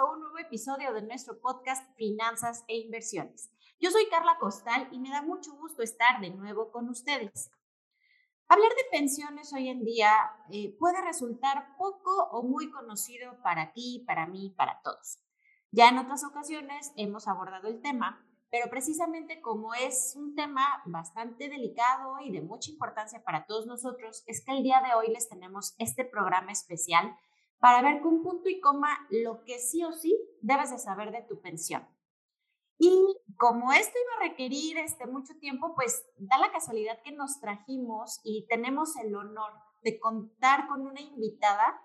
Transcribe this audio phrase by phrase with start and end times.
[0.00, 3.50] A un nuevo episodio de nuestro podcast Finanzas e Inversiones.
[3.78, 7.50] Yo soy Carla Costal y me da mucho gusto estar de nuevo con ustedes.
[8.48, 10.10] Hablar de pensiones hoy en día
[10.50, 15.18] eh, puede resultar poco o muy conocido para ti, para mí, para todos.
[15.70, 21.50] Ya en otras ocasiones hemos abordado el tema, pero precisamente como es un tema bastante
[21.50, 25.28] delicado y de mucha importancia para todos nosotros, es que el día de hoy les
[25.28, 27.18] tenemos este programa especial
[27.60, 31.22] para ver con punto y coma lo que sí o sí debes de saber de
[31.22, 31.86] tu pensión.
[32.78, 32.90] Y
[33.36, 38.20] como esto iba a requerir este, mucho tiempo, pues da la casualidad que nos trajimos
[38.24, 41.78] y tenemos el honor de contar con una invitada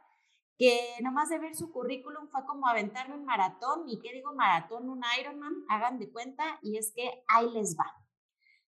[0.57, 3.83] que nomás de ver su currículum fue como aventarme un maratón.
[3.87, 4.89] ¿Y qué digo maratón?
[4.89, 7.91] Un Ironman, hagan de cuenta, y es que ahí les va.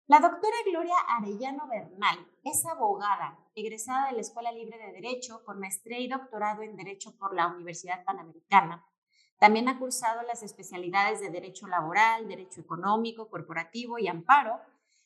[0.06, 5.60] La doctora Gloria Arellano Bernal es abogada, egresada de la Escuela Libre de Derecho, con
[5.60, 8.86] maestría y doctorado en Derecho por la Universidad Panamericana.
[9.38, 14.60] También ha cursado las especialidades de Derecho Laboral, Derecho Económico, Corporativo y Amparo.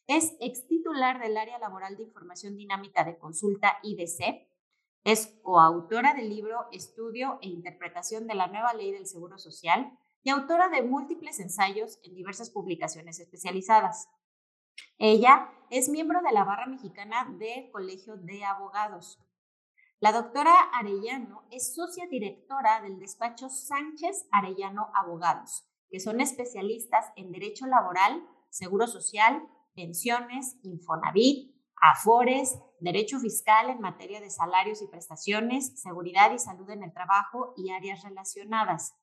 [0.06, 4.46] Es extitular del área laboral de Información Dinámica de Consulta IDC.
[5.04, 10.30] Es coautora del libro Estudio e Interpretación de la Nueva Ley del Seguro Social y
[10.30, 14.08] autora de múltiples ensayos en diversas publicaciones especializadas.
[14.98, 19.20] Ella es miembro de la barra mexicana del Colegio de Abogados.
[20.00, 27.32] La doctora Arellano es socia directora del despacho Sánchez Arellano Abogados, que son especialistas en
[27.32, 29.42] derecho laboral, seguro social,
[29.74, 36.82] pensiones, Infonavit, Afores, derecho fiscal en materia de salarios y prestaciones, seguridad y salud en
[36.82, 38.94] el trabajo y áreas relacionadas.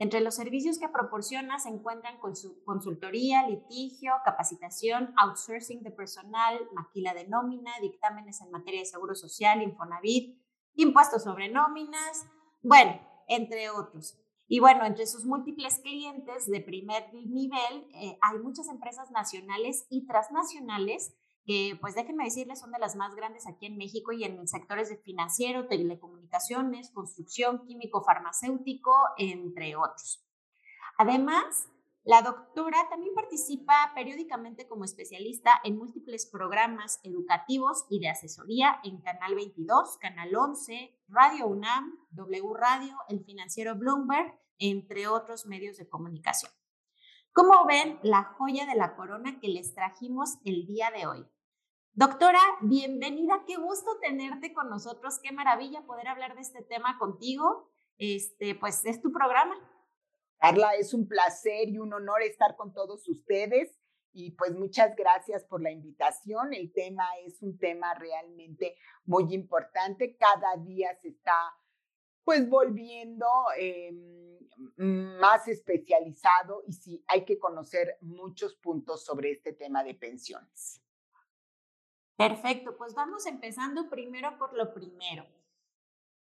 [0.00, 6.56] Entre los servicios que proporciona se encuentran con su consultoría, litigio, capacitación, outsourcing de personal,
[6.72, 10.40] maquila de nómina, dictámenes en materia de seguro social, Infonavit,
[10.74, 12.26] impuestos sobre nóminas,
[12.62, 14.16] bueno, entre otros.
[14.46, 20.06] Y bueno, entre sus múltiples clientes de primer nivel eh, hay muchas empresas nacionales y
[20.06, 21.12] transnacionales
[21.48, 24.90] que pues déjenme decirles son de las más grandes aquí en México y en sectores
[24.90, 30.22] de financiero, telecomunicaciones, construcción, químico, farmacéutico, entre otros.
[30.98, 31.70] Además,
[32.04, 39.00] la doctora también participa periódicamente como especialista en múltiples programas educativos y de asesoría en
[39.00, 45.88] Canal 22, Canal 11, Radio UNAM, W Radio, El Financiero Bloomberg, entre otros medios de
[45.88, 46.52] comunicación.
[47.32, 51.26] Como ven, la joya de la corona que les trajimos el día de hoy.
[51.98, 57.72] Doctora, bienvenida, qué gusto tenerte con nosotros, qué maravilla poder hablar de este tema contigo.
[57.96, 59.56] Este, pues es tu programa.
[60.38, 63.76] Carla, es un placer y un honor estar con todos ustedes
[64.12, 66.54] y pues muchas gracias por la invitación.
[66.54, 70.16] El tema es un tema realmente muy importante.
[70.16, 71.52] Cada día se está
[72.22, 73.26] pues volviendo
[73.58, 74.38] em,
[74.76, 80.80] más especializado y sí, hay que conocer muchos puntos sobre este tema de pensiones.
[82.18, 85.24] Perfecto, pues vamos empezando primero por lo primero.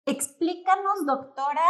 [0.06, 1.66] Explícanos, doctora,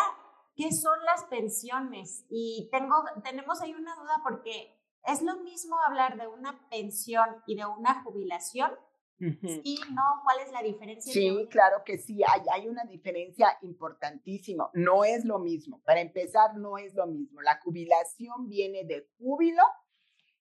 [0.55, 2.25] qué son las pensiones.
[2.31, 2.95] Y tengo,
[3.25, 8.05] tenemos ahí una duda porque es lo mismo hablar de una pensión y de una
[8.05, 8.71] jubilación.
[9.19, 11.13] Sí, no, ¿cuál es la diferencia?
[11.13, 14.71] Sí, claro que sí, hay, hay una diferencia importantísima.
[14.75, 15.83] No es lo mismo.
[15.83, 17.41] Para empezar, no es lo mismo.
[17.41, 19.63] La jubilación viene de júbilo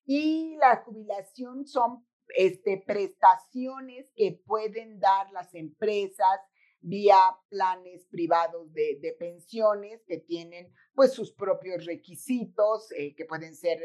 [0.06, 2.06] y la jubilación son
[2.36, 6.40] este, prestaciones que pueden dar las empresas
[6.84, 7.18] vía
[7.50, 13.81] planes privados de, pensiones que tienen pues sus propios requisitos eh, que pueden ser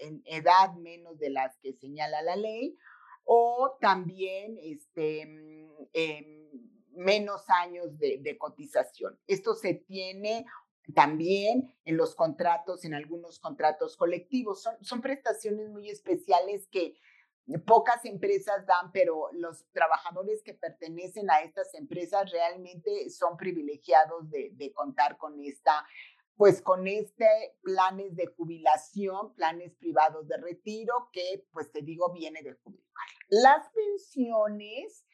[0.00, 2.78] en, edad menos de las que señala la ley
[3.24, 5.64] o también este, mm,
[6.96, 9.18] menos años de, de cotización.
[9.26, 10.46] Esto se tiene
[10.94, 14.62] también en los contratos, en algunos contratos colectivos.
[14.62, 16.94] Son, son prestaciones muy especiales que
[17.66, 24.72] pocas empresas dan, pero los trabajadores que pertenecen a estas empresas realmente son privilegiados de,
[24.74, 25.86] contar con esta,
[26.36, 27.26] pues con este
[27.62, 32.84] planes de jubilación, planes privados de retiro, que pues te digo viene de jubilar.
[33.28, 35.04] Las pensiones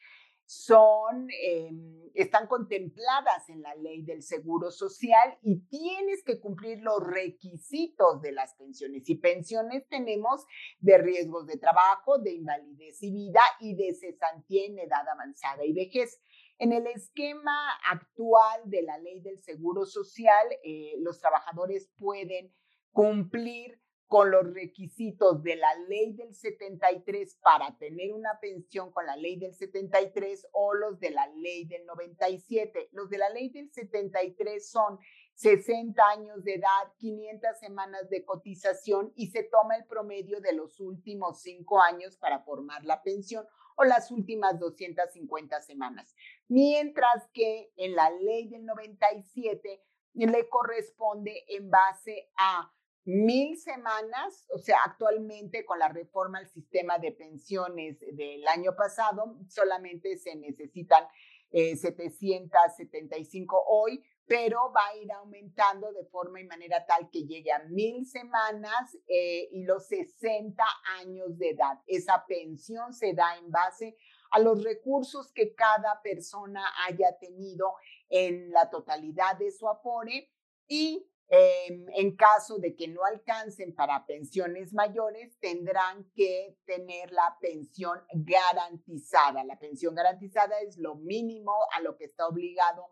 [0.51, 7.01] son, em, están contempladas en la ley del seguro social y tienes que cumplir los
[7.01, 9.09] requisitos de las pensiones.
[9.09, 10.45] Y pensiones tenemos
[10.79, 15.71] de riesgos de trabajo, de invalidez y vida y de cesantía en edad avanzada y
[15.71, 16.21] vejez.
[16.57, 22.53] En el esquema actual de la ley del seguro social, eh, los trabajadores pueden
[22.91, 23.80] cumplir
[24.11, 29.37] con los requisitos de la ley del 73 para tener una pensión con la ley
[29.37, 32.89] del 73 o los de la ley del 97.
[32.91, 34.99] Los de la ley del 73 son
[35.35, 40.81] 60 años de edad, 500 semanas de cotización y se toma el promedio de los
[40.81, 43.45] últimos cinco años para formar la pensión
[43.77, 46.13] o las últimas 250 semanas.
[46.49, 49.81] Mientras que en la ley del 97
[50.15, 56.99] le corresponde en base a mil semanas, o sea, actualmente con la reforma al sistema
[56.99, 61.03] de pensiones del año pasado, solamente se necesitan
[61.51, 67.51] 775 eh, hoy, pero va a ir aumentando de forma y manera tal que llegue
[67.51, 70.63] a mil semanas eh, y los 60
[70.99, 71.81] años de edad.
[71.87, 73.97] Esa pensión se da en base
[74.29, 77.73] a los recursos que cada persona haya tenido
[78.09, 80.31] en la totalidad de su afore
[80.67, 88.03] y En caso de que no alcancen para pensiones mayores, tendrán que tener la pensión
[88.11, 89.45] garantizada.
[89.45, 92.91] La pensión garantizada es lo mínimo a lo que está obligado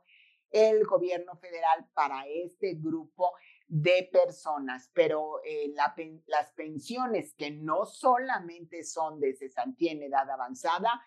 [0.52, 3.34] el gobierno federal para este grupo
[3.68, 5.74] de personas, pero eh,
[6.26, 11.02] las pensiones que no solamente son de cesantía en edad avanzada,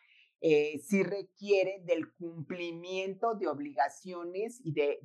[0.44, 4.98] eh, sí requiere del cumplimiento de obligaciones y de,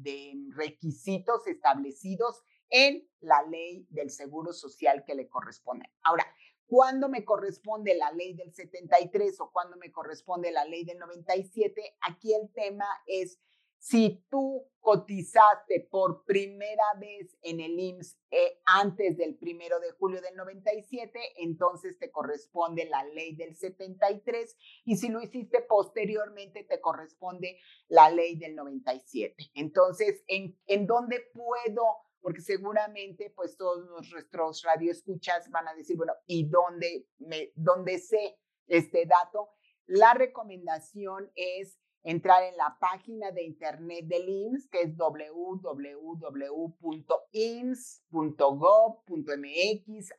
[0.55, 5.85] requisitos establecidos en la ley del Seguro Social que le corresponde.
[6.01, 6.25] Ahora,
[6.65, 11.97] ¿cuándo me corresponde la ley del 73 o cuándo me corresponde la ley del 97?
[12.01, 13.39] Aquí el tema es
[13.79, 20.21] si tú cotizaste por primera vez en el IMSS eh, antes del primero de julio
[20.21, 26.79] del 97, entonces te corresponde la ley del 73 y si lo hiciste posteriormente te
[26.79, 27.59] corresponde
[27.89, 29.51] la ley del 97.
[29.55, 31.83] Entonces, ¿en, dónde puedo?
[32.21, 38.37] Porque seguramente pues todos nuestros radioescuchas van a decir, bueno, ¿y dónde, me, dónde sé
[38.67, 39.49] este dato?
[39.85, 41.77] La recomendación es
[42.07, 45.73] entrar en la página de internet del IMSS, que es www.ims.gov.mx,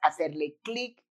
[0.02, 1.02] hacerle clic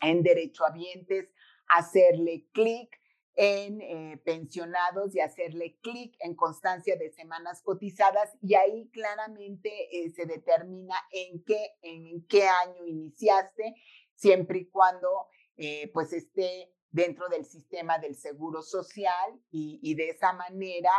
[0.00, 1.32] en derechohabientes,
[1.66, 2.96] hacerle clic
[3.34, 10.10] en eh, pensionados y hacerle clic en constancia de semanas cotizadas y ahí claramente eh,
[10.10, 13.74] se determina en qué, en qué año iniciaste,
[14.14, 15.26] siempre y cuando
[15.56, 20.90] eh, pues esté dentro del sistema del seguro social y, de esa manera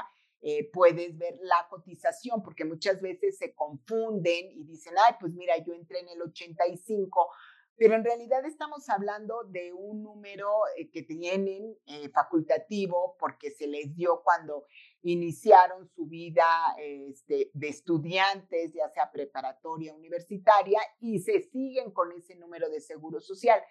[0.41, 5.55] eh, puedes ver la cotización, porque muchas veces se confunden y dicen, ay, pues mira,
[5.63, 7.29] yo entré en el 85,
[7.75, 13.67] pero en realidad estamos hablando de un número eh, que tienen eh, facultativo porque se
[13.67, 14.65] les dio cuando
[15.01, 16.45] iniciaron su vida
[16.77, 23.19] este, de estudiantes, ya sea preparatoria, universitaria, y se siguen con ese número de seguro
[23.19, 23.61] social.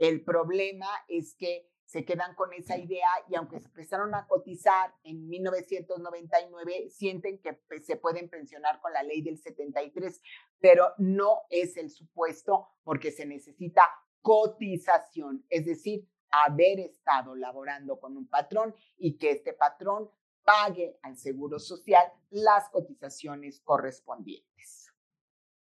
[0.00, 4.94] El problema es que se quedan con esa idea y aunque se empezaron a cotizar
[5.04, 10.22] en 1999, sienten que pues, se pueden pensionar con la ley del 73,
[10.58, 13.82] pero no es el supuesto porque se necesita
[14.22, 20.10] cotización, es decir, haber estado laborando con un patrón y que este patrón
[20.44, 24.89] pague al Seguro Social las cotizaciones correspondientes.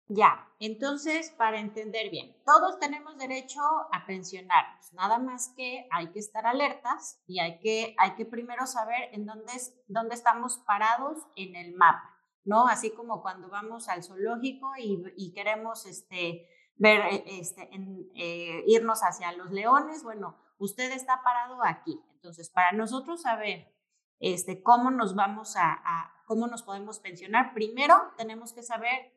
[0.08, 3.60] Ya, entonces, para entender bien, todos tenemos derecho
[3.92, 8.66] a pensionarnos, nada más que hay que estar alertas y hay que, hay que primero
[8.66, 9.52] saber en dónde,
[9.88, 12.68] dónde estamos parados en el mapa, ¿no?
[12.68, 16.46] Así como cuando vamos al zoológico y, queremos este,
[16.76, 17.68] ver, eh, este,
[18.14, 22.00] eh, irnos hacia los leones, bueno, usted está parado aquí.
[22.14, 23.74] Entonces, para nosotros saber
[24.20, 29.15] este, cómo nos vamos a, a cómo nos podemos pensionar, primero tenemos que saber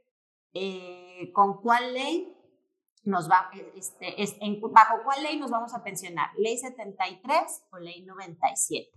[0.53, 2.35] eh, con cuál ley
[3.03, 4.37] nos va, eh, este, es,
[4.71, 8.89] bajo cuál ley nos vamos a pensionar, ley 73 o ley 97.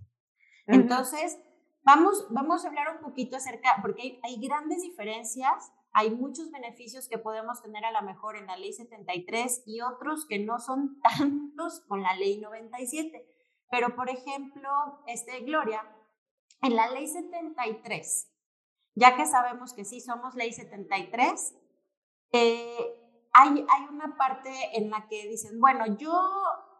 [0.67, 1.39] Entonces,
[1.83, 7.07] vamos, vamos a hablar un poquito acerca, porque hay, hay, grandes diferencias, hay muchos beneficios
[7.07, 10.99] que podemos tener a lo mejor en la ley 73 y otros que no son
[11.17, 13.25] tantos con la ley 97.
[13.69, 14.69] Pero, por ejemplo,
[15.07, 15.81] este, Gloria,
[16.61, 18.32] en la ley 73,
[18.95, 21.55] ya que sabemos que sí somos ley 73,
[22.33, 22.99] eh,
[23.33, 26.13] hay, hay una parte en la que dicen, bueno, yo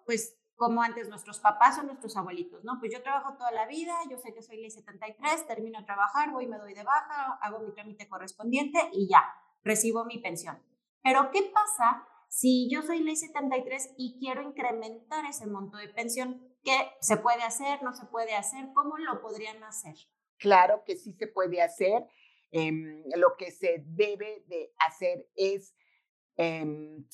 [0.05, 2.77] pues como antes nuestros papás o nuestros abuelitos, ¿no?
[2.79, 6.31] Pues yo trabajo toda la vida, yo sé que soy ley 73, termino de trabajar,
[6.31, 9.23] voy, me doy de baja, hago mi trámite correspondiente y ya,
[9.63, 10.61] recibo mi pensión.
[11.01, 16.41] Pero ¿qué pasa si yo soy ley 73 y quiero incrementar ese monto de pensión?
[16.63, 17.83] ¿Qué se puede hacer?
[17.83, 18.71] ¿No se puede hacer?
[18.73, 19.95] ¿Cómo lo podrían hacer?
[20.37, 22.03] Claro que sí se puede hacer.
[22.51, 25.75] Em, lo que se debe de hacer es
[26.37, 27.05] em,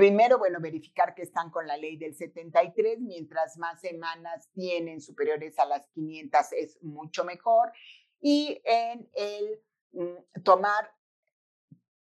[0.00, 5.58] Primero, bueno, verificar que están con la ley del 73, mientras más semanas tienen superiores
[5.58, 7.70] a las 500 es mucho mejor.
[8.18, 9.60] Y en el
[9.92, 10.90] mm, tomar,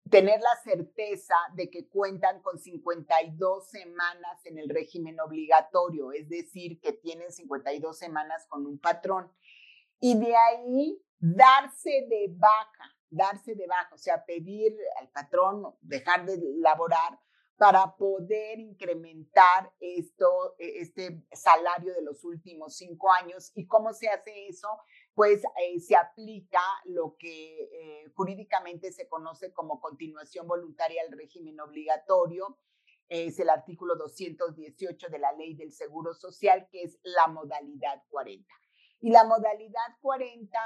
[0.09, 6.79] tener la certeza de que cuentan con 52 semanas en el régimen obligatorio, es decir,
[6.79, 9.29] que tienen 52 semanas con un patrón.
[10.03, 16.25] Y de ahí darse de baja, darse de baja, o sea, pedir al patrón dejar
[16.25, 17.19] de laborar
[17.55, 23.51] para poder incrementar esto, e, este salario de los últimos cinco años.
[23.53, 24.67] ¿Y cómo se hace eso?
[25.13, 31.59] Pues eh, se aplica lo que eh, jurídicamente se conoce como continuación voluntaria al régimen
[31.59, 32.57] obligatorio.
[33.07, 38.51] Es el artículo 218 de la ley del Seguro Social, que es la modalidad 40.
[39.03, 40.59] Y la modalidad 40,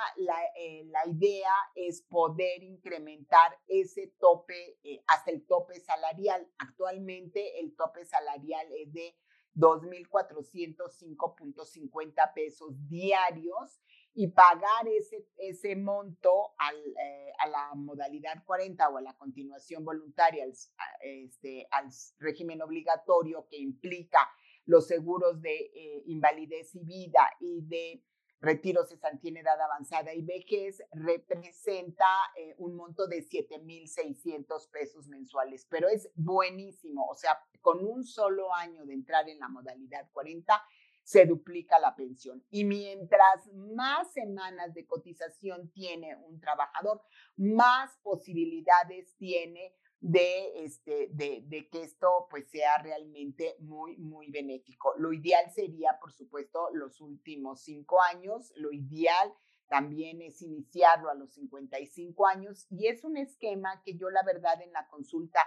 [0.58, 6.46] eh, la, idea es poder incrementar ese tope eh, hasta el tope salarial.
[6.58, 9.16] Actualmente el tope salarial es de
[9.56, 13.80] 2.405.50 pesos diarios
[14.14, 19.86] y pagar ese, ese monto al, eh, a la modalidad 40 o a la continuación
[19.86, 20.52] voluntaria al,
[21.00, 21.88] este, al
[22.20, 24.30] régimen obligatorio que implica
[24.66, 28.04] los seguros de invalidez y vida y de
[28.46, 32.06] retiro, cesantía en edad avanzada y vejez representa
[32.38, 38.54] eh, un monto de 7.600 pesos mensuales, pero es buenísimo, o sea, con un solo
[38.54, 40.62] año de entrar en la modalidad 40,
[41.04, 42.44] se duplica la pensión.
[42.50, 47.02] Y mientras más semanas de cotización tiene un trabajador,
[47.38, 49.76] más posibilidades tiene
[50.08, 54.94] de, este, de, de, que esto pues sea realmente muy, muy benéfico.
[55.00, 58.54] Lo ideal sería, por supuesto, los últimos cinco años.
[58.56, 59.34] Lo ideal
[59.68, 64.62] también es iniciarlo a los 55 años y es un esquema que yo la verdad
[64.62, 65.40] en la consulta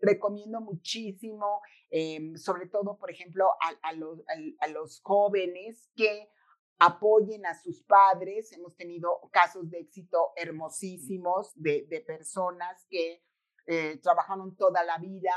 [0.00, 3.50] recomiendo muchísimo, em, sobre todo, por ejemplo,
[3.82, 4.22] a, los,
[4.60, 6.30] a, los jóvenes que
[6.78, 8.50] apoyen a sus padres.
[8.52, 13.25] Hemos tenido casos de éxito hermosísimos de, de personas que
[13.66, 15.32] eh, trabajaron toda la vida,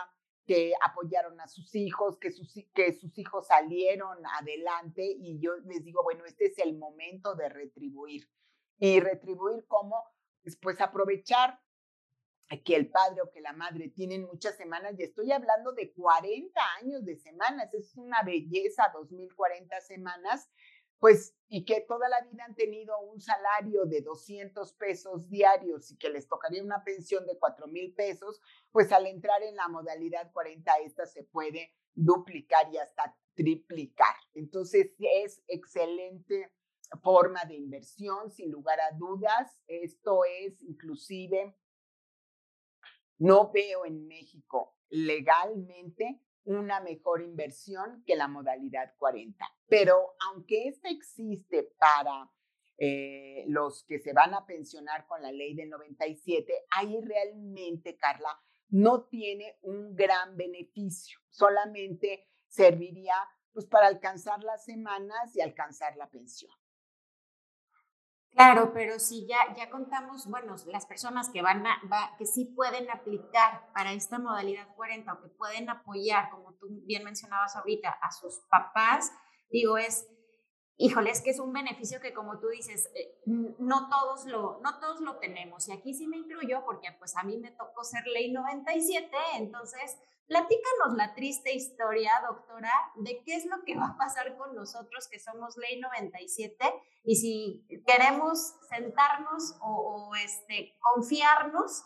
[0.50, 5.84] que apoyaron a sus hijos, que sus, que sus hijos salieron adelante y yo les
[5.84, 8.28] digo, bueno, este es el momento de retribuir.
[8.80, 10.04] Y retribuir como,
[10.60, 11.60] pues aprovechar
[12.66, 16.60] que el padre o que la madre tienen muchas semanas, y estoy hablando de 40
[16.82, 20.50] años de semanas, es una belleza, 2040 semanas,
[21.00, 25.98] pues, y que toda la vida han tenido un salario de 200 pesos diarios y
[25.98, 28.42] que les tocaría una pensión de 4 mil pesos,
[28.72, 34.16] pues al entrar en la modalidad 40, esta se puede duplicar y hasta triplicar.
[34.34, 36.52] Entonces, es excelente
[37.02, 39.62] forma de inversión, sin lugar a dudas.
[39.68, 41.56] Esto es inclusive,
[43.18, 49.46] no veo en México legalmente una mejor inversión que la modalidad 40.
[49.68, 52.32] Pero aunque esta existe para
[52.78, 58.40] eh, los que se van a pensionar con la ley del 97, ahí realmente, Carla,
[58.70, 63.16] no tiene un gran beneficio, solamente serviría
[63.52, 66.52] pues para alcanzar las semanas y alcanzar la pensión.
[68.32, 71.82] Claro, pero si ya, ya contamos, bueno, las personas que van a,
[72.18, 77.04] que sí pueden aplicar para esta modalidad 40 o que pueden apoyar, como tú bien
[77.04, 79.12] mencionabas ahorita, a sus papás,
[79.50, 80.08] digo, es,
[80.80, 84.80] híjole, es que es un beneficio que como tú dices, eh, no todos lo, no
[84.80, 85.68] todos lo tenemos.
[85.68, 89.98] Y aquí sí me incluyo porque pues a mí me tocó ser ley 97, entonces
[90.30, 95.08] Platícanos la triste historia, doctora, de qué es lo que va a pasar con nosotros
[95.08, 96.56] que somos ley 97
[97.04, 101.84] y si queremos sentarnos o, este, confiarnos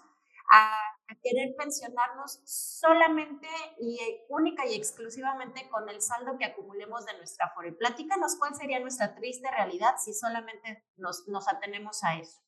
[0.54, 0.80] a,
[1.22, 3.48] querer pensionarnos solamente
[3.80, 7.72] y única y exclusivamente con el saldo que acumulemos de nuestra FORE.
[7.74, 12.42] Platícanos cuál sería nuestra triste realidad si solamente nos, nos atenemos a eso.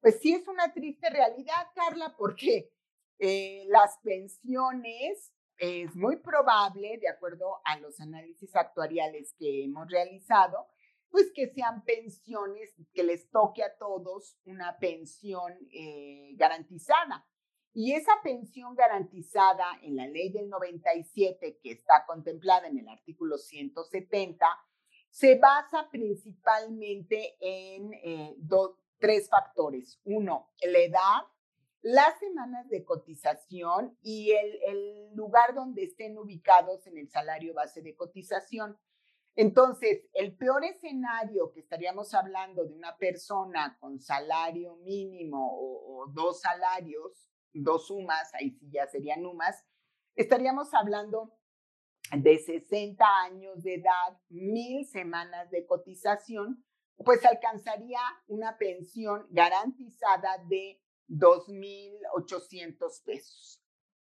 [0.00, 2.70] Pues sí es una triste realidad, Carla, porque
[3.18, 10.68] eh, las pensiones, es muy probable, de acuerdo a los análisis actuariales que hemos realizado,
[11.14, 17.24] pues que sean pensiones, que les toque a todos una pensión eh, garantizada.
[17.74, 23.36] Y esa pensión garantizada en la ley del 97, que está contemplada en el artículo
[23.36, 24.46] 170,
[25.10, 28.36] se basa principalmente en eh,
[28.98, 30.00] tres factores.
[30.04, 31.22] Uno, la edad,
[31.82, 37.82] las semanas de cotización y el, el lugar donde estén ubicados en el salario base
[37.82, 38.78] de cotización.
[39.36, 46.40] Entonces, el peor escenario que estaríamos hablando de una persona con salario mínimo o, dos
[46.40, 49.64] salarios, dos sumas, ahí sí ya serían sumas,
[50.14, 51.32] estaríamos hablando
[52.12, 56.64] de 60 años de edad, mil semanas de cotización,
[56.96, 63.60] pues alcanzaría una pensión garantizada de 2.800 pesos.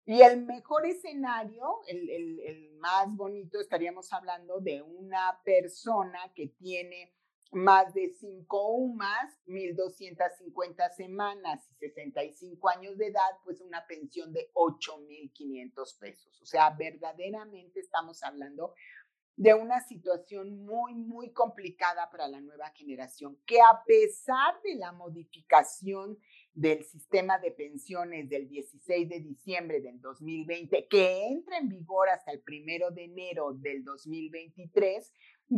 [0.07, 7.14] Y el mejor escenario, el, más bonito, estaríamos hablando de una persona que tiene
[7.52, 14.50] más de 5 UMAS, 1.250 semanas y 65 años de edad, pues una pensión de
[14.54, 16.40] 8.500 pesos.
[16.42, 18.75] O sea, verdaderamente estamos hablando
[19.40, 24.92] de una situación muy, muy complicada para la nueva generación, que a pesar de la
[24.92, 26.19] modificación
[26.52, 32.33] del sistema de pensiones del 16 de diciembre del 2020, que entra en vigor hasta
[32.33, 35.11] el primero de enero del 2023,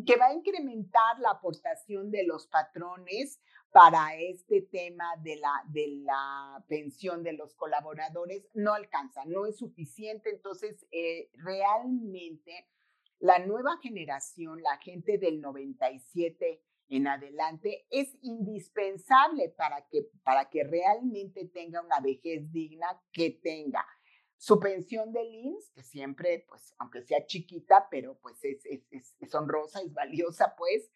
[0.06, 3.40] que va a incrementar la aportación de los patrones
[3.72, 9.58] para este tema de la, de la pensión de los colaboradores, no alcanza, no es
[9.58, 10.30] suficiente.
[10.30, 12.68] Entonces, eh, realmente
[13.18, 20.64] la nueva generación, la gente del 97 en adelante, es indispensable para que, para que
[20.64, 23.86] realmente tenga una vejez digna, que tenga
[24.42, 29.34] su pensión de IMSS, que siempre, pues, aunque sea chiquita, pero pues es, es, es
[29.36, 30.90] honrosa, es valiosa, pues,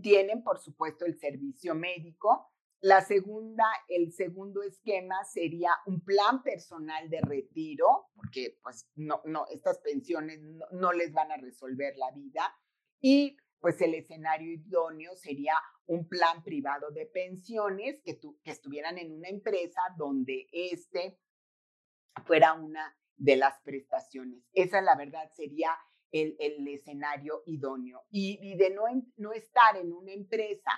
[0.00, 7.10] tienen, por supuesto, el servicio médico, la segunda, el segundo esquema sería un plan personal
[7.10, 10.40] de retiro, porque pues no, no, estas pensiones
[10.72, 12.54] no, les van a resolver la vida.
[13.02, 15.52] Y pues el escenario idóneo sería
[15.84, 21.18] un plan privado de pensiones que, que estuvieran en una empresa donde este
[22.26, 24.44] fuera una de las prestaciones.
[24.52, 25.70] Esa, la verdad, sería
[26.12, 28.04] el, el escenario idóneo.
[28.10, 28.84] Y, de no,
[29.16, 30.70] no estar en una empresa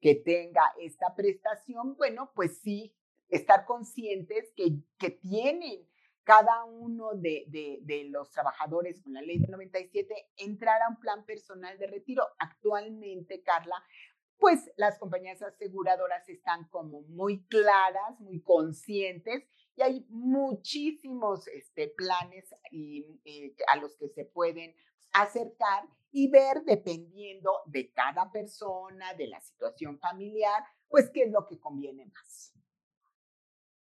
[0.00, 2.94] que tenga esta prestación, bueno, pues sí,
[3.28, 5.88] estar conscientes que, que tienen
[6.24, 11.24] cada uno de, de, los trabajadores con la ley de 97 entrar a un plan
[11.24, 12.26] personal de retiro.
[12.38, 13.82] Actualmente, Carla,
[14.38, 19.44] pues las compañías aseguradoras están como muy claras, muy conscientes
[19.76, 24.74] y hay muchísimos este, planes y, eh, a los que se pueden
[25.12, 31.46] acercar y ver, dependiendo de cada persona, de la situación familiar, pues qué es lo
[31.46, 32.52] que conviene más.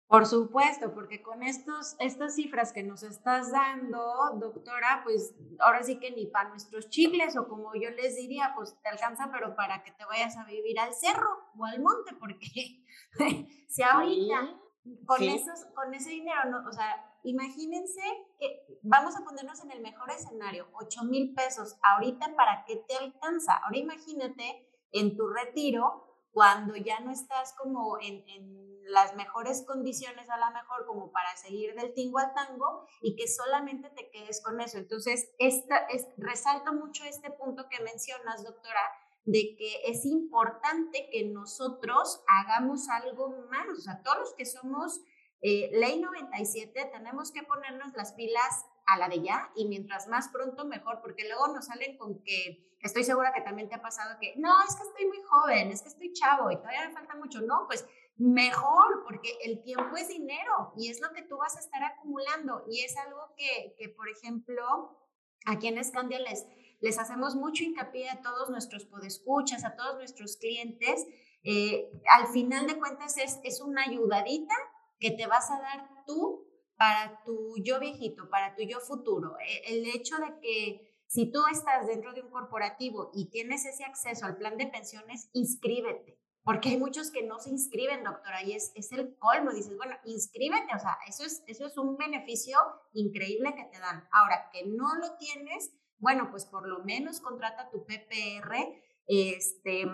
[0.06, 6.00] Por supuesto, porque con estos, estas cifras que nos estás dando, doctora, pues ahora sí
[6.00, 9.84] que ni para nuestros chicles o como yo les diría, pues te alcanza, pero para
[9.84, 12.84] que te vayas a vivir al cerro o al monte, porque
[13.68, 14.56] si ahorita
[15.06, 18.00] con, esos, con ese dinero, no, o sea, imagínense
[18.38, 22.96] que vamos a ponernos en el mejor escenario, 8 mil pesos ahorita para qué te
[22.96, 23.56] alcanza.
[23.56, 30.28] Ahora imagínate en tu retiro cuando ya no estás como en, en, las mejores condiciones
[30.30, 34.42] a lo mejor como para seguir del tingo al tango y que solamente te quedes
[34.42, 34.78] con eso.
[34.78, 38.80] Entonces, esta, es, resalto mucho este punto que mencionas, doctora,
[39.24, 45.00] de que es importante que nosotros hagamos algo más, o sea, todos los que somos
[45.42, 50.28] eh, ley 97, tenemos que ponernos las pilas a la de ya y mientras más
[50.28, 54.18] pronto mejor, porque luego nos salen con que estoy segura que también te ha pasado
[54.20, 57.14] que no, es que estoy muy joven, es que estoy chavo y todavía me falta
[57.14, 57.40] mucho.
[57.40, 61.60] No, pues mejor, porque el tiempo es dinero y es lo que tú vas a
[61.60, 64.98] estar acumulando y es algo que, que por ejemplo,
[65.46, 66.46] aquí en Escandia les,
[66.80, 71.06] les hacemos mucho hincapié a todos nuestros podescuchas, a todos nuestros clientes.
[71.42, 74.54] Eh, al final de cuentas es, es una ayudadita
[74.98, 79.36] que te vas a dar tú para tu yo viejito, para tu yo futuro.
[79.38, 83.84] E, el hecho de que si tú estás dentro de un corporativo y tienes ese
[83.84, 86.18] acceso al plan de pensiones, inscríbete.
[86.42, 89.52] Porque hay muchos que no se inscriben, doctora, y es, es el colmo.
[89.52, 92.58] Dices, bueno, inscríbete, o sea, eso es, eso es un beneficio
[92.92, 94.08] increíble que te dan.
[94.12, 98.56] Ahora, que no lo tienes, bueno, pues por lo menos contrata tu PPR,
[99.06, 99.86] este,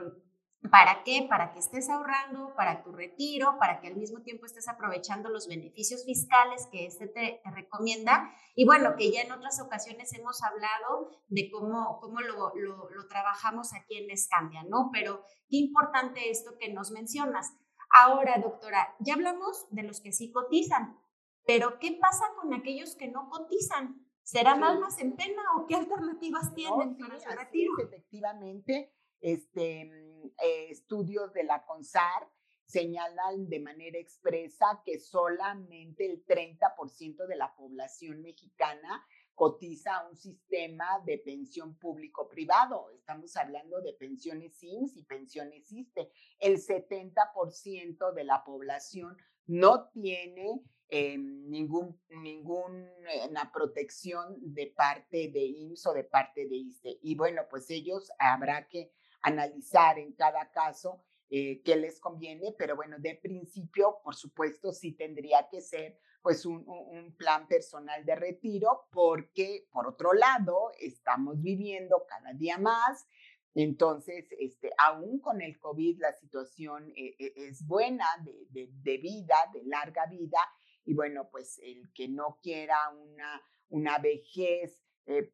[0.70, 1.26] ¿Para qué?
[1.28, 5.48] Para que estés ahorrando para tu retiro, para que al mismo tiempo estés aprovechando los
[5.48, 8.30] beneficios fiscales que este te, recomienda.
[8.54, 13.06] Y bueno, que ya en otras ocasiones hemos hablado de cómo, cómo lo, lo, lo
[13.08, 14.90] trabajamos aquí en Escandia, ¿no?
[14.92, 17.52] Pero qué importante esto que nos mencionas.
[17.90, 20.98] Ahora, doctora, ya hablamos de los que sí cotizan,
[21.46, 24.04] Pero ¿qué pasa con aquellos que no cotizan?
[24.22, 27.72] ¿Serán almas en pena o qué alternativas tienen para su retiro?
[27.78, 32.28] efectivamente, este, mm, eh, estudios de la CONSAR
[32.66, 41.00] señalan de manera expresa que solamente el 30% de la población mexicana cotiza un sistema
[41.04, 42.90] de pensión público-privado.
[42.90, 46.10] Estamos hablando de pensiones IMSS y pensiones ISTE.
[46.40, 55.86] El 70% de la población no tiene eh, ningún, ninguna protección de parte de IMSS
[55.86, 56.98] o de parte de ISTE.
[57.02, 58.90] Y bueno, pues ellos habrá que
[59.26, 64.92] analizar en cada caso eh, qué les conviene, pero bueno, de principio, por supuesto, sí
[64.92, 71.40] tendría que ser pues un, un, plan personal de retiro, porque por otro lado, estamos
[71.40, 73.06] viviendo cada día más.
[73.54, 79.36] Entonces, este, aún con el COVID, la situación eh, eh, es buena de, de, vida,
[79.52, 80.38] de larga vida.
[80.84, 84.82] Y bueno, pues el que no quiera una, una vejez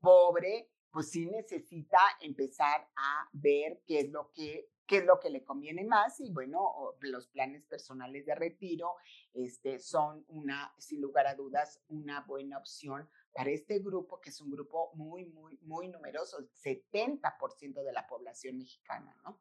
[0.00, 5.30] pobre, pues sí necesita empezar a ver qué es lo que qué es lo que
[5.30, 8.96] le conviene más y bueno, los planes personales de retiro
[9.32, 14.40] este, son una, sin lugar a dudas, una buena opción para este grupo, que es
[14.42, 19.40] un grupo muy, muy, muy numeroso, 70% de la población mexicana, ¿no?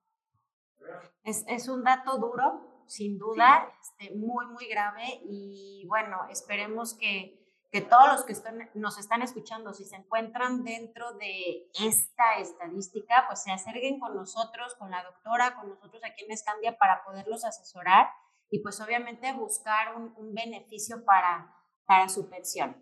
[1.24, 7.41] Es, es un dato duro, sin duda, este, muy, muy grave y bueno, esperemos que
[7.72, 13.26] que todos los que están, nos están escuchando, si se encuentran dentro de esta estadística,
[13.28, 17.46] pues se acerquen con nosotros, con la doctora, con nosotros aquí en Escandia para poderlos
[17.46, 18.10] asesorar
[18.50, 21.56] y pues obviamente buscar un, un beneficio para,
[21.86, 22.76] para su pensión.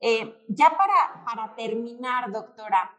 [0.00, 2.96] Eh, ya para, para terminar, doctora,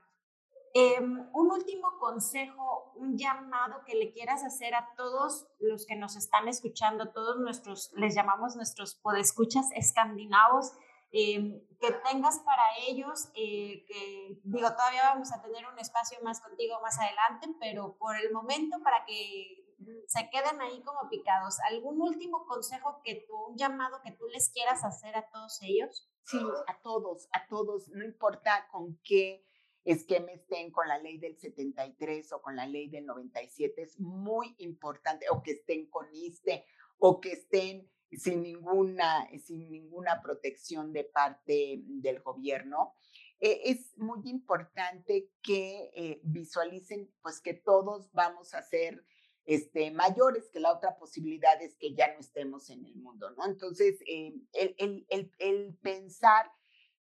[0.74, 6.16] eh, un último consejo, un llamado que le quieras hacer a todos los que nos
[6.16, 10.74] están escuchando, todos nuestros, les llamamos nuestros podescuchas escandinavos,
[11.12, 16.41] Em, que tengas para ellos, eh, que digo, todavía vamos a tener un espacio más
[16.41, 19.67] contigo más adelante, pero por el momento para que
[20.08, 21.60] se queden ahí como picados.
[21.70, 26.10] ¿Algún último consejo que tú, un llamado que tú les quieras hacer a todos ellos?
[26.24, 29.46] Sí, a todos, a todos, no importa con qué
[29.86, 34.56] esquema estén con la ley del 73 o con la ley del 97, es muy
[34.58, 36.65] importante, o que estén con ISTE,
[36.98, 42.96] o que estén sin ninguna, sin ninguna protección de parte del gobierno.
[43.40, 49.06] Eh, es muy importante que eh, visualicen pues que todos vamos a ser
[49.46, 53.46] este, mayores, que la otra posibilidad es que ya no estemos en el mundo, ¿no?
[53.46, 56.52] Entonces, eh, el, el, el pensar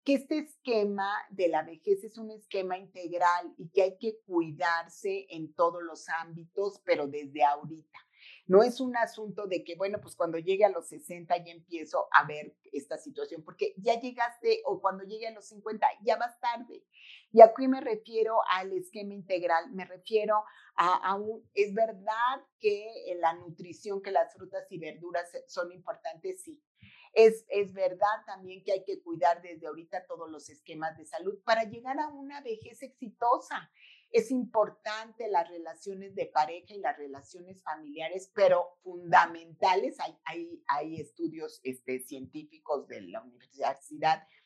[0.04, 5.26] que este esquema de la vejez es un esquema integral y que hay que cuidarse
[5.30, 7.98] en todos los ámbitos, pero desde ahorita.
[8.46, 12.08] No es un asunto de que, bueno, pues cuando llegue a los 60 ya empiezo
[12.10, 16.38] a ver esta situación, porque ya llegaste o cuando llegue a los 50 ya vas
[16.40, 16.84] tarde.
[17.32, 23.34] Y aquí me refiero al esquema integral, me refiero a, un, es verdad que la
[23.34, 26.60] nutrición, que las frutas y verduras son importantes, sí.
[27.12, 31.38] Es, es verdad también que hay que cuidar desde ahorita todos los esquemas de salud
[31.44, 33.70] para llegar a una vejez exitosa.
[34.10, 39.98] Es importante las relaciones de pareja y las relaciones familiares, pero fundamentales.
[40.00, 43.78] Hay, hay, hay estudios este, científicos de la Universidad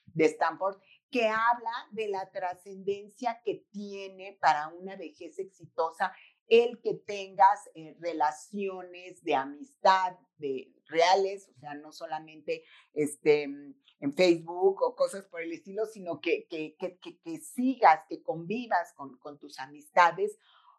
[0.07, 0.79] de Stanford
[1.11, 6.13] que habla de la trascendencia que tiene para una vejez exitosa
[6.49, 14.13] el que tengas eh, relaciones de amistad, de reales, o sea, no solamente este, en
[14.15, 19.59] Facebook o cosas por el estilo, sino que, que, sigas, que convivas con, con tus
[19.59, 20.39] amistades,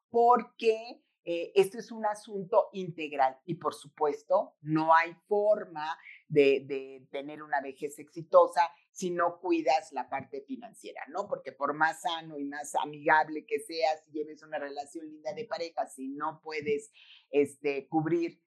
[0.10, 3.38] porque eh, esto es un asunto integral.
[3.45, 5.97] Y por supuesto no hay forma
[6.30, 8.62] de, tener una vejez exitosa
[8.97, 11.27] si no cuidas la parte financiera, ¿no?
[11.27, 15.45] Porque por más sano y más amigable que seas, si lleves una relación linda de
[15.45, 16.91] pareja, si no puedes
[17.29, 18.41] este, cubrir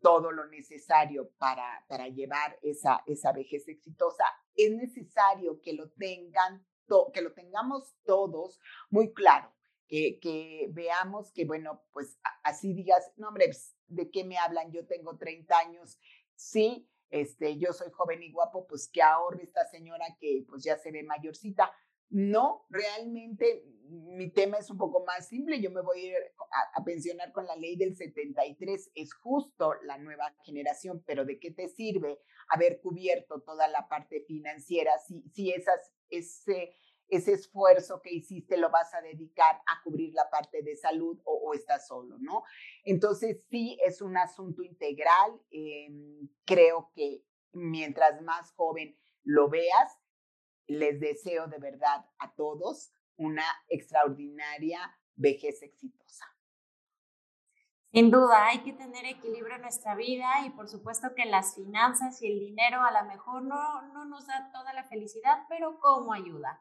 [0.00, 4.22] todo lo necesario para, para llevar esa, esa vejez exitosa,
[4.54, 6.64] es necesario que lo tengan,
[7.12, 9.52] que lo tengamos todos muy claro,
[9.88, 14.70] que, que veamos que, bueno, pues así digas, no, hombre, pues, ¿de qué me hablan?
[14.70, 15.98] Yo tengo 30 años,
[16.36, 20.76] sí, este, yo soy joven y guapo, pues que ahorre esta señora que pues ya
[20.76, 21.72] se ve mayorcita.
[22.08, 25.60] No, realmente mi tema es un poco más simple.
[25.60, 26.12] Yo me voy
[26.74, 28.92] a pensionar con la ley del 73.
[28.94, 34.22] Es justo la nueva generación, pero ¿de qué te sirve haber cubierto toda la parte
[34.26, 36.76] financiera si, si esas, ese,
[37.08, 41.34] ese esfuerzo que hiciste lo vas a dedicar a cubrir la parte de salud o,
[41.34, 42.42] o estás solo, ¿no?
[42.84, 45.40] Entonces sí es un asunto integral.
[45.50, 49.98] Em, creo que mientras más joven lo veas.
[50.68, 54.80] Les deseo de verdad a todos una extraordinaria
[55.14, 56.26] vejez exitosa.
[57.92, 62.20] Sin duda, hay que tener equilibrio en nuestra vida y por supuesto que las finanzas
[62.20, 66.12] y el dinero a lo mejor no, no nos da toda la felicidad, pero como
[66.12, 66.60] ayuda.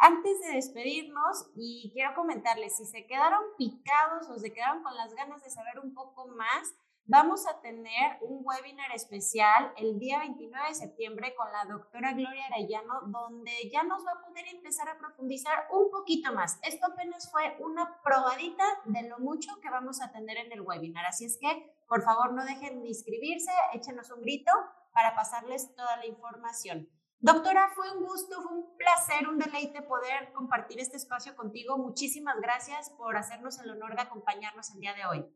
[0.00, 5.14] Antes de despedirnos, y quiero comentarles, si se quedaron picados o se quedaron con las
[5.14, 6.74] ganas de saber un poco más,
[7.12, 12.46] Vamos a tener un webinar especial el día 29 de septiembre con la doctora Gloria
[12.46, 16.60] Arellano, donde ya nos va a poder empezar a profundizar un poquito más.
[16.62, 21.04] Esto apenas fue una probadita de lo mucho que vamos a tener en el webinar.
[21.04, 24.52] Así es que, por favor, no dejen de inscribirse, échenos un grito
[24.92, 26.88] para pasarles toda la información.
[27.22, 31.76] Doctora, fue un gusto, fue un placer, un deleite poder compartir este espacio contigo.
[31.76, 35.26] Muchísimas gracias por hacernos el honor de acompañarnos el día de hoy.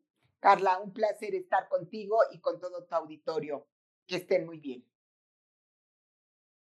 [0.41, 3.67] Carla, un placer estar contigo y con todo tu auditorio.
[4.07, 4.87] Que estén muy bien.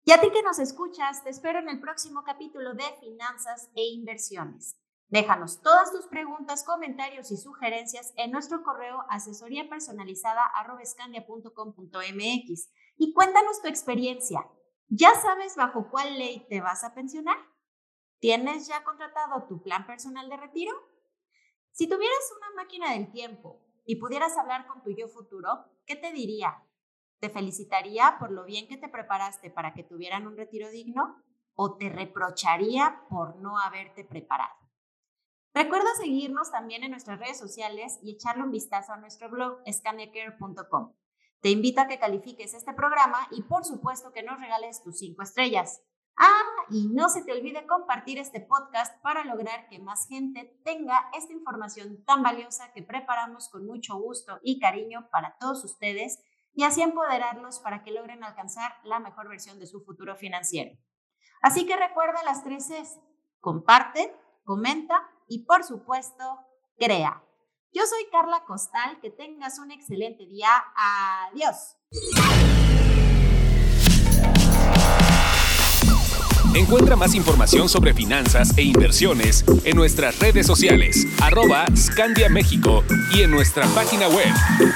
[0.04, 3.84] Y a ti que nos escuchas, te espero en el próximo capítulo de Finanzas e
[3.88, 4.80] Inversiones.
[5.08, 10.50] Déjanos todas tus preguntas, comentarios y sugerencias en nuestro correo asesoría personalizada
[12.96, 14.46] y cuéntanos tu experiencia.
[14.92, 17.36] ¿Ya sabes bajo cuál ley te vas a pensionar?
[18.18, 20.72] ¿Tienes ya contratado tu plan personal de retiro?
[21.70, 26.10] Si tuvieras una máquina del tiempo y pudieras hablar con tu yo futuro, ¿qué te
[26.10, 26.66] diría?
[27.20, 31.22] ¿Te felicitaría por lo bien que te preparaste para que tuvieran un retiro digno?
[31.54, 34.56] ¿O te reprocharía por no haberte preparado?
[35.54, 40.94] Recuerda seguirnos también en nuestras redes sociales y echarle un vistazo a nuestro blog scandiacare.com.
[41.40, 45.22] Te invito a que califiques este programa y por supuesto que nos regales tus cinco
[45.22, 45.82] estrellas.
[46.16, 51.08] Ah, y no se te olvide compartir este podcast para lograr que más gente tenga
[51.16, 56.22] esta información tan valiosa que preparamos con mucho gusto y cariño para todos ustedes
[56.52, 60.76] y así empoderarlos para que logren alcanzar la mejor versión de su futuro financiero.
[61.40, 62.98] Así que recuerda las tres.
[63.40, 66.38] Comparte, comenta y por supuesto,
[66.76, 67.24] crea.
[67.72, 70.50] Yo soy Carla Costal, que tengas un excelente día.
[70.74, 71.76] Adiós.
[76.52, 82.82] Encuentra más información sobre finanzas e inversiones en nuestras redes sociales, arroba Scandia México
[83.14, 84.34] y en nuestra página web